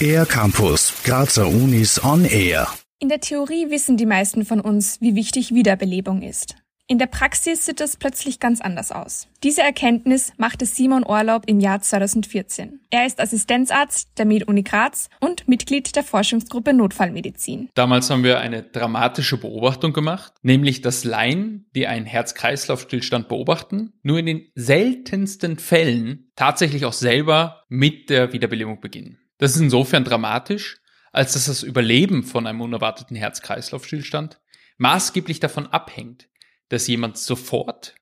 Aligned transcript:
Air 0.00 0.26
Campus, 0.26 0.92
Grazer 1.04 1.48
Unis 1.48 2.02
on 2.04 2.24
Air. 2.24 2.68
In 2.98 3.08
der 3.08 3.20
Theorie 3.20 3.70
wissen 3.70 3.96
die 3.96 4.06
meisten 4.06 4.44
von 4.44 4.60
uns, 4.60 5.00
wie 5.00 5.14
wichtig 5.14 5.52
Wiederbelebung 5.52 6.22
ist. 6.22 6.56
In 6.88 6.98
der 6.98 7.06
Praxis 7.06 7.66
sieht 7.66 7.80
es 7.80 7.96
plötzlich 7.96 8.38
ganz 8.38 8.60
anders 8.60 8.92
aus. 8.92 9.26
Diese 9.42 9.60
Erkenntnis 9.60 10.32
machte 10.36 10.66
Simon 10.66 11.02
Orlaub 11.02 11.42
im 11.48 11.58
Jahr 11.58 11.80
2014. 11.80 12.78
Er 12.90 13.06
ist 13.06 13.18
Assistenzarzt 13.18 14.16
der 14.16 14.24
Med-Uni 14.24 14.62
Graz 14.62 15.10
und 15.18 15.48
Mitglied 15.48 15.96
der 15.96 16.04
Forschungsgruppe 16.04 16.72
Notfallmedizin. 16.72 17.70
Damals 17.74 18.08
haben 18.08 18.22
wir 18.22 18.38
eine 18.38 18.62
dramatische 18.62 19.36
Beobachtung 19.36 19.92
gemacht, 19.92 20.32
nämlich 20.42 20.80
dass 20.80 21.02
Laien, 21.02 21.66
die 21.74 21.88
einen 21.88 22.06
Herz-Kreislauf-Stillstand 22.06 23.26
beobachten, 23.26 23.92
nur 24.04 24.20
in 24.20 24.26
den 24.26 24.46
seltensten 24.54 25.58
Fällen 25.58 26.30
tatsächlich 26.36 26.84
auch 26.84 26.92
selber 26.92 27.64
mit 27.68 28.10
der 28.10 28.32
Wiederbelebung 28.32 28.80
beginnen. 28.80 29.18
Das 29.38 29.56
ist 29.56 29.60
insofern 29.60 30.04
dramatisch, 30.04 30.80
als 31.10 31.32
dass 31.32 31.46
das 31.46 31.64
Überleben 31.64 32.22
von 32.22 32.46
einem 32.46 32.60
unerwarteten 32.60 33.16
Herz-Kreislauf-Stillstand 33.16 34.40
maßgeblich 34.78 35.40
davon 35.40 35.66
abhängt, 35.66 36.28
dass 36.68 36.86
jemand 36.86 37.18
sofort 37.18 37.94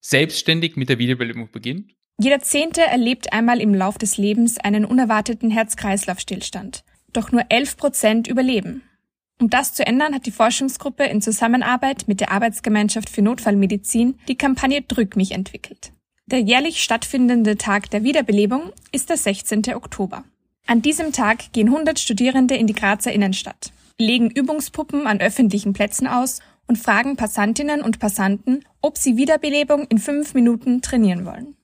selbstständig 0.00 0.76
mit 0.76 0.88
der 0.88 0.98
Wiederbelebung 0.98 1.50
beginnt? 1.50 1.92
Jeder 2.18 2.40
Zehnte 2.40 2.82
erlebt 2.82 3.32
einmal 3.32 3.60
im 3.60 3.74
Lauf 3.74 3.98
des 3.98 4.16
Lebens 4.16 4.58
einen 4.58 4.84
unerwarteten 4.84 5.50
Herz-Kreislauf-Stillstand. 5.50 6.84
Doch 7.12 7.32
nur 7.32 7.44
11 7.48 7.76
Prozent 7.76 8.28
überleben. 8.28 8.82
Um 9.40 9.50
das 9.50 9.74
zu 9.74 9.84
ändern, 9.84 10.14
hat 10.14 10.26
die 10.26 10.30
Forschungsgruppe 10.30 11.04
in 11.04 11.20
Zusammenarbeit 11.20 12.06
mit 12.06 12.20
der 12.20 12.30
Arbeitsgemeinschaft 12.30 13.10
für 13.10 13.22
Notfallmedizin 13.22 14.18
die 14.28 14.36
Kampagne 14.36 14.82
Drück 14.82 15.16
mich 15.16 15.32
entwickelt. 15.32 15.92
Der 16.26 16.40
jährlich 16.40 16.82
stattfindende 16.82 17.56
Tag 17.56 17.90
der 17.90 18.04
Wiederbelebung 18.04 18.72
ist 18.92 19.10
der 19.10 19.16
16. 19.16 19.74
Oktober. 19.74 20.24
An 20.66 20.80
diesem 20.80 21.12
Tag 21.12 21.52
gehen 21.52 21.68
100 21.68 21.98
Studierende 21.98 22.54
in 22.54 22.68
die 22.68 22.74
Grazer 22.74 23.12
Innenstadt, 23.12 23.72
legen 23.98 24.30
Übungspuppen 24.30 25.08
an 25.08 25.20
öffentlichen 25.20 25.72
Plätzen 25.72 26.06
aus 26.06 26.38
und 26.66 26.78
fragen 26.78 27.16
Passantinnen 27.16 27.82
und 27.82 27.98
Passanten, 27.98 28.64
ob 28.80 28.98
sie 28.98 29.16
Wiederbelebung 29.16 29.86
in 29.88 29.98
fünf 29.98 30.34
Minuten 30.34 30.82
trainieren 30.82 31.24
wollen. 31.24 31.56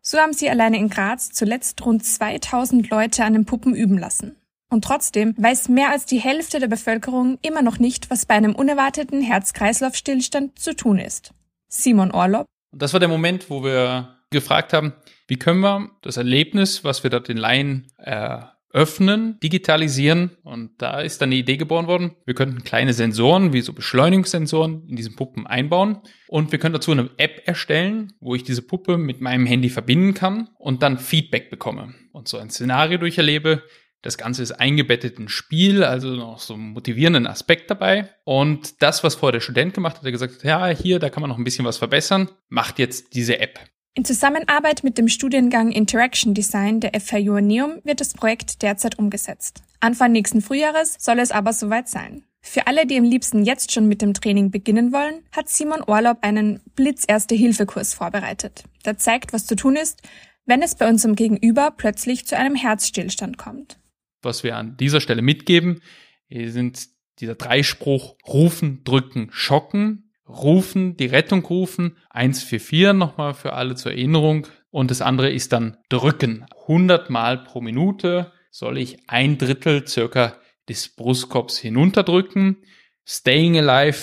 So 0.00 0.18
haben 0.18 0.32
sie 0.32 0.50
alleine 0.50 0.78
in 0.78 0.90
Graz 0.90 1.30
zuletzt 1.30 1.84
rund 1.84 2.04
2000 2.04 2.90
Leute 2.90 3.24
an 3.24 3.32
den 3.32 3.46
Puppen 3.46 3.74
üben 3.74 3.98
lassen. 3.98 4.36
Und 4.70 4.84
trotzdem 4.84 5.34
weiß 5.38 5.68
mehr 5.68 5.90
als 5.90 6.04
die 6.04 6.18
Hälfte 6.18 6.58
der 6.58 6.66
Bevölkerung 6.66 7.38
immer 7.42 7.62
noch 7.62 7.78
nicht, 7.78 8.10
was 8.10 8.26
bei 8.26 8.34
einem 8.34 8.54
unerwarteten 8.54 9.22
Herz-Kreislauf-Stillstand 9.22 10.58
zu 10.58 10.74
tun 10.74 10.98
ist. 10.98 11.32
Simon 11.68 12.10
Orlob. 12.10 12.46
Das 12.72 12.92
war 12.92 13.00
der 13.00 13.08
Moment, 13.08 13.50
wo 13.50 13.62
wir 13.62 14.16
gefragt 14.30 14.72
haben, 14.72 14.92
wie 15.28 15.38
können 15.38 15.60
wir 15.60 15.90
das 16.02 16.16
Erlebnis, 16.16 16.84
was 16.84 17.02
wir 17.02 17.10
dort 17.10 17.28
den 17.28 17.36
Laien 17.36 17.86
äh, 17.98 18.40
öffnen, 18.74 19.38
digitalisieren. 19.40 20.36
Und 20.42 20.72
da 20.78 21.00
ist 21.00 21.22
dann 21.22 21.28
eine 21.28 21.36
Idee 21.36 21.56
geboren 21.56 21.86
worden. 21.86 22.16
Wir 22.26 22.34
könnten 22.34 22.64
kleine 22.64 22.92
Sensoren, 22.92 23.52
wie 23.52 23.60
so 23.60 23.72
Beschleunigungssensoren, 23.72 24.86
in 24.88 24.96
diesen 24.96 25.16
Puppen 25.16 25.46
einbauen. 25.46 26.00
Und 26.28 26.52
wir 26.52 26.58
können 26.58 26.74
dazu 26.74 26.90
eine 26.90 27.08
App 27.16 27.42
erstellen, 27.46 28.12
wo 28.20 28.34
ich 28.34 28.42
diese 28.42 28.62
Puppe 28.62 28.98
mit 28.98 29.20
meinem 29.20 29.46
Handy 29.46 29.70
verbinden 29.70 30.12
kann 30.12 30.48
und 30.58 30.82
dann 30.82 30.98
Feedback 30.98 31.50
bekomme. 31.50 31.94
Und 32.12 32.28
so 32.28 32.36
ein 32.36 32.50
Szenario 32.50 32.98
durcherlebe. 32.98 33.62
Das 34.02 34.18
Ganze 34.18 34.42
ist 34.42 34.52
eingebettet 34.52 35.18
in 35.18 35.28
Spiel, 35.28 35.82
also 35.82 36.08
noch 36.08 36.38
so 36.38 36.54
einen 36.54 36.72
motivierenden 36.72 37.26
Aspekt 37.26 37.70
dabei. 37.70 38.10
Und 38.24 38.82
das, 38.82 39.02
was 39.02 39.14
vorher 39.14 39.32
der 39.32 39.40
Student 39.40 39.72
gemacht 39.72 39.96
hat, 39.96 40.04
er 40.04 40.12
gesagt, 40.12 40.42
ja, 40.42 40.66
hier, 40.68 40.98
da 40.98 41.08
kann 41.08 41.22
man 41.22 41.30
noch 41.30 41.38
ein 41.38 41.44
bisschen 41.44 41.64
was 41.64 41.78
verbessern, 41.78 42.28
macht 42.48 42.78
jetzt 42.78 43.14
diese 43.14 43.38
App. 43.38 43.58
In 43.96 44.04
Zusammenarbeit 44.04 44.82
mit 44.82 44.98
dem 44.98 45.06
Studiengang 45.06 45.70
Interaction 45.70 46.34
Design 46.34 46.80
der 46.80 47.00
FH 47.00 47.18
Joanneum 47.18 47.80
wird 47.84 48.00
das 48.00 48.12
Projekt 48.12 48.62
derzeit 48.62 48.98
umgesetzt. 48.98 49.62
Anfang 49.78 50.10
nächsten 50.10 50.40
Frühjahres 50.40 50.96
soll 50.98 51.20
es 51.20 51.30
aber 51.30 51.52
soweit 51.52 51.88
sein. 51.88 52.24
Für 52.40 52.66
alle, 52.66 52.86
die 52.86 52.98
am 52.98 53.04
liebsten 53.04 53.44
jetzt 53.44 53.70
schon 53.70 53.86
mit 53.86 54.02
dem 54.02 54.12
Training 54.12 54.50
beginnen 54.50 54.92
wollen, 54.92 55.22
hat 55.30 55.48
Simon 55.48 55.80
Orlaub 55.82 56.18
einen 56.22 56.60
Blitz-Erste-Hilfe-Kurs 56.74 57.94
vorbereitet. 57.94 58.64
Der 58.84 58.98
zeigt, 58.98 59.32
was 59.32 59.46
zu 59.46 59.54
tun 59.54 59.76
ist, 59.76 60.02
wenn 60.44 60.60
es 60.60 60.74
bei 60.74 60.88
unserem 60.88 61.14
Gegenüber 61.14 61.70
plötzlich 61.70 62.26
zu 62.26 62.36
einem 62.36 62.56
Herzstillstand 62.56 63.38
kommt. 63.38 63.78
Was 64.22 64.42
wir 64.42 64.56
an 64.56 64.76
dieser 64.76 65.00
Stelle 65.00 65.22
mitgeben, 65.22 65.80
sind 66.28 66.88
dieser 67.20 67.36
Dreispruch 67.36 68.16
rufen, 68.26 68.82
drücken, 68.82 69.28
schocken 69.30 70.03
rufen, 70.28 70.96
die 70.96 71.06
Rettung 71.06 71.44
rufen. 71.44 71.96
144 72.10 72.92
nochmal 72.92 73.34
für 73.34 73.52
alle 73.52 73.74
zur 73.74 73.92
Erinnerung. 73.92 74.46
Und 74.70 74.90
das 74.90 75.02
andere 75.02 75.30
ist 75.30 75.52
dann 75.52 75.76
drücken. 75.88 76.46
100 76.62 77.10
Mal 77.10 77.38
pro 77.44 77.60
Minute 77.60 78.32
soll 78.50 78.78
ich 78.78 78.98
ein 79.08 79.38
Drittel 79.38 79.86
circa 79.86 80.36
des 80.68 80.88
Brustkorbs 80.88 81.58
hinunterdrücken. 81.58 82.58
Staying 83.04 83.58
Alive 83.58 83.98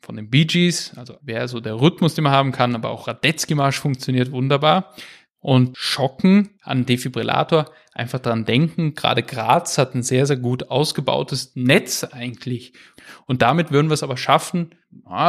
von 0.00 0.16
den 0.16 0.28
Bee 0.28 0.44
Gees, 0.44 0.92
also 0.96 1.16
wäre 1.22 1.48
so 1.48 1.60
der 1.60 1.80
Rhythmus, 1.80 2.14
den 2.14 2.24
man 2.24 2.32
haben 2.32 2.52
kann, 2.52 2.74
aber 2.74 2.90
auch 2.90 3.08
Radetzky 3.08 3.54
Marsch 3.54 3.80
funktioniert 3.80 4.32
wunderbar 4.32 4.94
und 5.44 5.76
Schocken 5.76 6.58
an 6.62 6.86
Defibrillator. 6.86 7.66
Einfach 7.92 8.18
dran 8.18 8.46
denken, 8.46 8.94
gerade 8.94 9.22
Graz 9.22 9.76
hat 9.76 9.94
ein 9.94 10.02
sehr, 10.02 10.24
sehr 10.24 10.38
gut 10.38 10.70
ausgebautes 10.70 11.52
Netz 11.54 12.02
eigentlich. 12.02 12.72
Und 13.26 13.42
damit 13.42 13.70
würden 13.70 13.90
wir 13.90 13.94
es 13.94 14.02
aber 14.02 14.16
schaffen, 14.16 14.74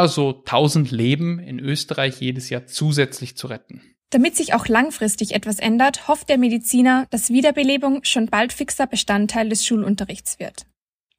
so 0.06 0.42
1000 0.46 0.90
Leben 0.92 1.40
in 1.40 1.60
Österreich 1.60 2.22
jedes 2.22 2.50
Jahr 2.50 2.66
zusätzlich 2.66 3.36
zu 3.36 3.48
retten. 3.48 3.82
Damit 4.10 4.38
sich 4.38 4.54
auch 4.54 4.70
langfristig 4.70 5.36
etwas 5.36 5.60
ändert, 5.60 6.08
hofft 6.08 6.30
der 6.30 6.38
Mediziner, 6.38 7.08
dass 7.10 7.30
Wiederbelebung 7.30 8.06
schon 8.06 8.28
bald 8.28 8.54
fixer 8.54 8.88
Bestandteil 8.88 9.50
des 9.50 9.66
Schulunterrichts 9.66 10.40
wird. 10.40 10.66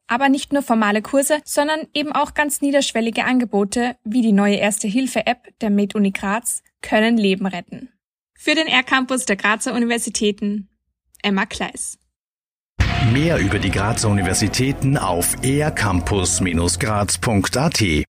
Aber 0.07 0.31
nicht 0.31 0.55
nur 0.55 0.63
formale 0.63 1.03
Kurse, 1.03 1.41
sondern 1.45 1.81
eben 1.93 2.13
auch 2.13 2.33
ganz 2.33 2.63
niederschwellige 2.63 3.27
Angebote 3.27 3.97
wie 4.05 4.23
die 4.23 4.33
neue 4.33 4.57
Erste-Hilfe-App 4.57 5.59
der 5.61 5.69
Med-Uni 5.69 6.13
Graz 6.13 6.63
können 6.81 7.19
Leben 7.19 7.47
retten. 7.47 7.91
Für 8.47 8.55
den 8.55 8.69
R-Campus 8.69 9.25
der 9.25 9.35
Grazer 9.35 9.75
Universitäten 9.75 10.69
Emma 11.21 11.47
Kleis. 11.47 11.99
Mehr 13.13 13.41
über 13.41 13.59
die 13.59 13.73
Grazer 13.73 14.09
Universitäten 14.09 14.97
auf 14.97 15.35
ercampus-graz.at 15.43 18.05